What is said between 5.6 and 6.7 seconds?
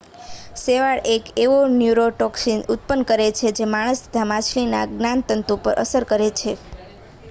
પર અસર કરે છે